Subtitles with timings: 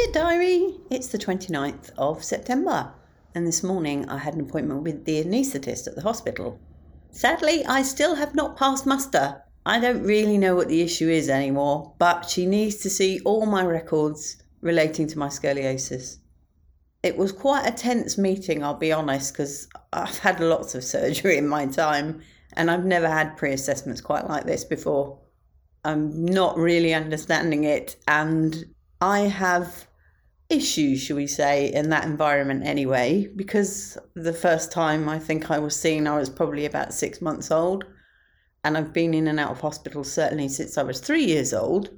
[0.00, 2.94] Dear Diary, it's the 29th of September,
[3.34, 6.58] and this morning I had an appointment with the anaesthetist at the hospital.
[7.10, 9.42] Sadly, I still have not passed muster.
[9.66, 13.44] I don't really know what the issue is anymore, but she needs to see all
[13.44, 16.16] my records relating to my scoliosis.
[17.02, 21.36] It was quite a tense meeting, I'll be honest, because I've had lots of surgery
[21.36, 22.22] in my time
[22.54, 25.18] and I've never had pre assessments quite like this before.
[25.84, 28.64] I'm not really understanding it, and
[29.02, 29.86] I have
[30.50, 35.58] issues, should we say, in that environment anyway, because the first time I think I
[35.58, 37.84] was seen, I was probably about six months old,
[38.64, 41.90] and I've been in and out of hospital certainly since I was three years old.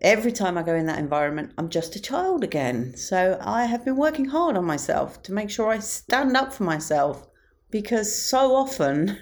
[0.00, 2.96] Every time I go in that environment, I'm just a child again.
[2.96, 6.64] So I have been working hard on myself to make sure I stand up for
[6.64, 7.28] myself
[7.70, 9.16] because so often,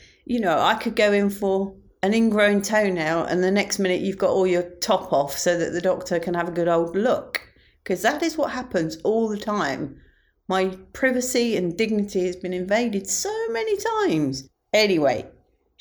[0.24, 4.16] you know, I could go in for an ingrown toenail and the next minute you've
[4.16, 7.42] got all your top off so that the doctor can have a good old look
[7.82, 10.00] because that is what happens all the time.
[10.48, 14.48] My privacy and dignity has been invaded so many times.
[14.72, 15.26] Anyway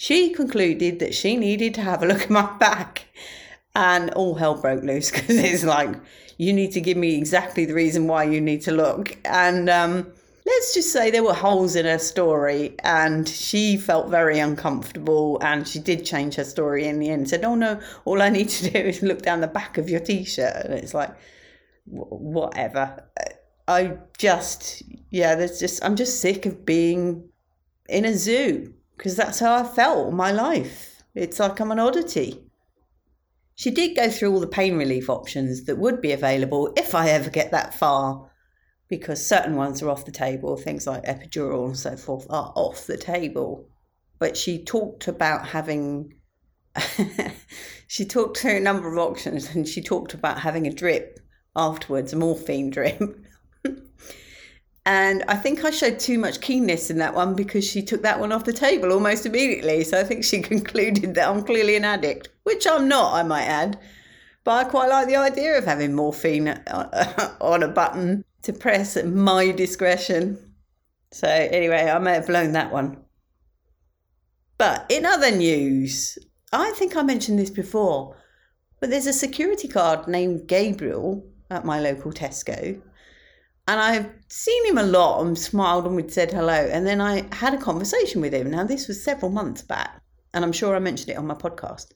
[0.02, 3.05] she concluded that she needed to have a look at my back.
[3.75, 5.95] And all hell broke loose because it's like
[6.38, 9.15] you need to give me exactly the reason why you need to look.
[9.25, 10.11] And um,
[10.43, 15.67] let's just say there were holes in her story and she felt very uncomfortable and
[15.67, 17.30] she did change her story in the end.
[17.30, 19.99] Said oh no all i need to do is look down the back of your
[19.99, 20.65] t-shirt.
[20.65, 21.11] And it's like
[21.85, 23.09] whatever.
[23.67, 27.29] I just yeah there's just i'm just sick of being
[27.89, 31.03] in a zoo because that's how i felt all my life.
[31.15, 32.43] It's like i'm an oddity.
[33.55, 37.09] She did go through all the pain relief options that would be available if i
[37.09, 38.31] ever get that far
[38.91, 42.87] because certain ones are off the table, things like epidural and so forth are off
[42.87, 43.65] the table.
[44.19, 46.13] But she talked about having,
[47.87, 51.20] she talked to a number of options and she talked about having a drip
[51.55, 53.02] afterwards, a morphine drip.
[54.86, 58.20] and I think I showed too much keenness in that one because she took that
[58.20, 59.83] one off the table almost immediately.
[59.83, 63.45] So I think she concluded that I'm clearly an addict, which I'm not, I might
[63.45, 63.80] add.
[64.43, 68.97] But I quite like the idea of having morphine uh, on a button to press
[68.97, 70.55] at my discretion.
[71.11, 72.97] So, anyway, I may have blown that one.
[74.58, 76.17] But in other news,
[76.53, 78.15] I think I mentioned this before,
[78.80, 82.82] but there's a security guard named Gabriel at my local Tesco.
[83.67, 86.54] And I've seen him a lot and smiled and we'd said hello.
[86.54, 88.50] And then I had a conversation with him.
[88.50, 90.02] Now, this was several months back,
[90.34, 91.92] and I'm sure I mentioned it on my podcast.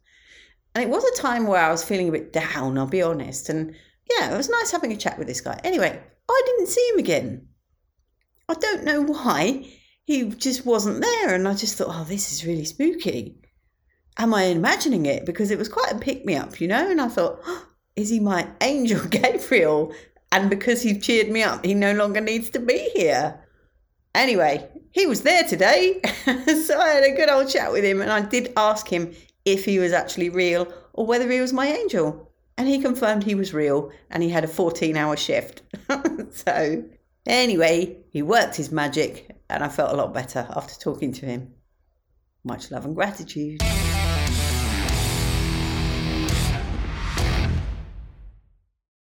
[0.76, 3.50] And it was a time where I was feeling a bit down, I'll be honest.
[3.50, 3.74] And
[4.12, 5.60] yeah, it was nice having a chat with this guy.
[5.64, 6.00] Anyway,
[6.30, 7.48] I didn't see him again.
[8.50, 9.72] I don't know why.
[10.04, 11.34] He just wasn't there.
[11.34, 13.38] And I just thought, oh, this is really spooky.
[14.18, 15.26] Am I imagining it?
[15.26, 16.90] Because it was quite a pick me up, you know?
[16.92, 19.94] And I thought, oh, is he my angel Gabriel?
[20.32, 23.40] And because he cheered me up, he no longer needs to be here.
[24.14, 26.02] Anyway, he was there today.
[26.66, 28.02] so I had a good old chat with him.
[28.02, 29.14] And I did ask him
[29.46, 32.32] if he was actually real or whether he was my angel.
[32.58, 35.62] And he confirmed he was real and he had a 14 hour shift.
[36.32, 36.84] so,
[37.26, 41.54] anyway, he worked his magic and I felt a lot better after talking to him.
[42.44, 43.62] Much love and gratitude.